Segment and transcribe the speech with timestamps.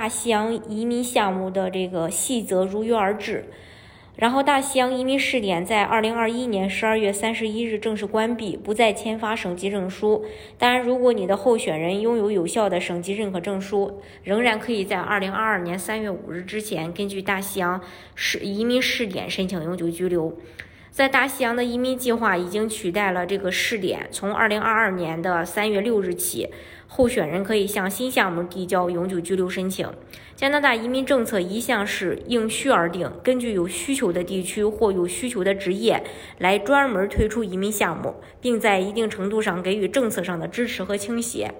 [0.00, 3.44] 大西洋移民项目的这个细则如约而至。
[4.16, 10.24] 然后，大西洋移民试点在二零二一年十二月三十一日正式关闭，不再签发省级证书。
[10.56, 17.78] 当然，如果你的候选人拥有有效的省级认可证书，仍然可以在二零二二年三月五日之前，根据大西洋
[18.14, 20.34] 试移民试点申请永久居留。
[20.90, 26.48] 在大西洋的移民计划已经取代了这个试点，从二零二二年的三月六日起，
[26.88, 29.88] 候选人可以向新项目递交永久居留申请。
[30.34, 36.02] 加拿大移民政策一向是应需而定，根据有需求的地区或有需求的职业
[36.38, 41.54] 来专门推出移民项目，并在一定程度上给予政策上的支持和倾斜。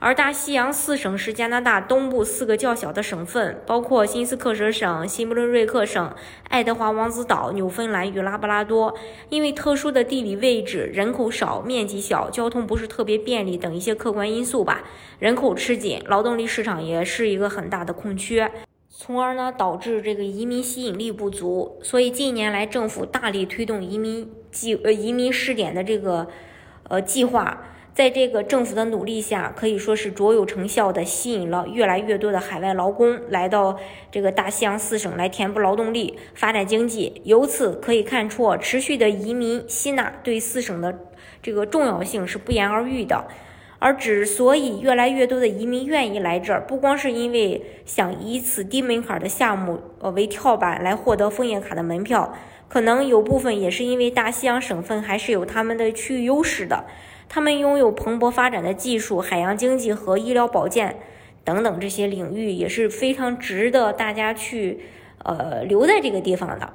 [0.00, 6.14] 而大西洋四省是加拿大东部四个较小的省份，包括新斯克舍省、新不伦瑞克省、
[6.48, 8.94] 爱德华王子岛、纽芬兰与拉布拉多。
[9.28, 14.84] 因为特殊的地理位置、人口少、面积小、交通不是特别便利等一些客观因素吧，
[15.18, 18.48] 人口吃紧，劳动力市场也是一个很大的空缺，
[18.88, 21.80] 从而呢导致这个移民吸引力不足。
[21.82, 26.28] 所以近年来政府大力推动移民计呃移民试点的这个
[26.84, 27.64] 呃计划。
[27.98, 33.76] 在这个政府的努力下，可以说是卓有成效的吸引了越来越多的海外劳工来到
[34.12, 37.20] 这个大西洋四省来填补劳动力、发展经济。
[37.24, 40.96] 由此可以看出，持续的移民吸纳对四省的
[41.42, 43.26] 这个重要性是不言而喻的。
[43.80, 52.32] 而之所以越来越多的移民愿意来这儿，不光是因为想以此低门槛的项目呃为跳板来获得枫叶卡的门票，
[52.68, 56.84] 可能有部分也是因为大西洋省份还是有他们的区域优势的。
[57.28, 60.98] 他们拥有蓬勃发展的技术、海洋经济和医疗保健
[61.44, 64.80] 等等这些领域，也是非常值得大家去
[65.24, 66.72] 呃留在这个地方的。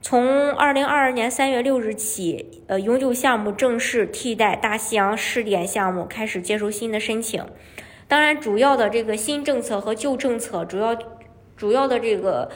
[0.00, 7.44] 从二零二二年三月六日起，呃，永久项目正式替代大西洋试点项目开始接受新的申请。
[8.06, 10.96] 当然，主要的这个新政策和旧政策主要
[11.56, 12.48] 主要的这个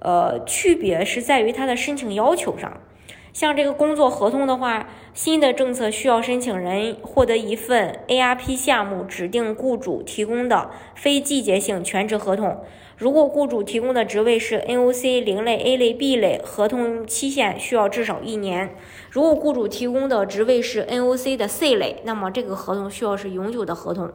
[0.00, 2.80] 呃区别是在于它的申请要求上。
[3.32, 12.58] 像这个工作合同的话，新的政策需要申请人获得一份 ARP 项目指定雇主提供的非季节性全职合同。
[12.96, 18.70] 如果雇主提供的职位是 NOC 零类、A 类、B 类，合同期限需要至少一年；
[19.10, 24.10] 如果雇主提供的职位是 NOC 的 C 类，那么这个合同需要是永久的合同。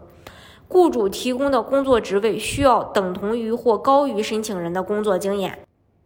[0.68, 5.60] 雇主提供的工作职位需要等同于或高于申请人的工作经验。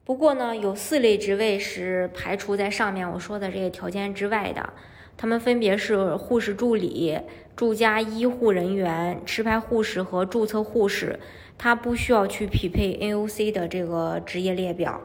[0.08, 4.72] 不过呢，有四类职位是排除在上面我说的这些条件之外的，
[5.18, 7.20] 他们分别是护士助理、
[7.58, 11.20] 住家医护人员、持牌护士和注册护士，
[11.58, 15.02] 他不需要去匹配 NOC 的这个职业列表。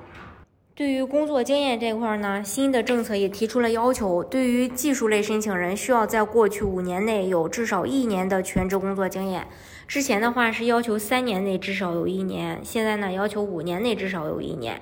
[0.75, 9.47] 对于工作经验这块呢，新的政策也提出了要求，对于技术类申请人，需要在过去五年内有至少一年的全职工作经验。
[9.87, 14.81] 之前的话是要求三年内至少有一年，现在呢要求五年内至少有一年。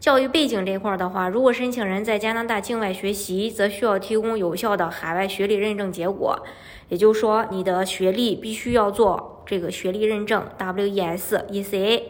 [0.00, 6.44] 教育背景这块的话，如果申请人在加拿大境外学习，则需要提供有效的海外学历认证结果，
[6.88, 12.02] 也就是说你的学历必须要做这个学历认证 WES ECA。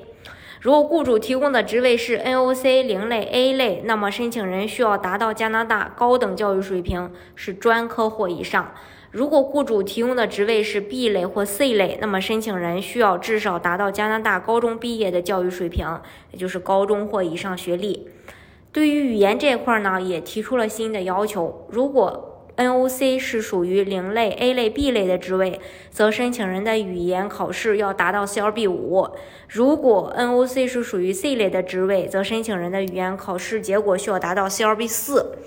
[0.60, 8.72] 如果雇主提供的职位是 NOC 零类 A 类，那么申请人需要达到加拿大高等教育水平，是专科或以上。
[9.12, 15.86] 如果雇主提供的职位是 B 类或 C 类，那么申请人需要至少达到加拿大高中毕业的教育水平，
[16.32, 18.08] 也就是高中或以上学历。
[18.72, 21.66] 对于语言这块呢，也提出了新的要求。
[21.70, 25.60] 如果 NOC 是属于零类、A 类、B 类的职位，
[25.91, 29.12] 则申请人的语言考试要达到 CLB 五；
[29.48, 35.38] 如果 NOC 是属于 C 类的职位，则申请人的语言考试结果需要达到 CLB 四。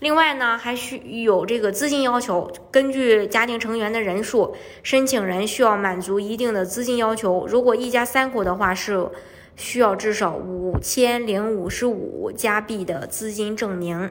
[0.00, 2.50] 另外呢，还需有这个资金要求。
[2.70, 7.46] 根据家庭成员的人数，申请人需要满足一定的资金要求。
[7.46, 9.06] 如果一家三口的话，是
[9.54, 14.10] 需要至少五千零五十五加币的资金证明。